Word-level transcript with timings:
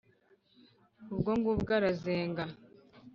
ubwo 1.13 1.31
ngubwo 1.39 1.71
arazenga 1.79 2.43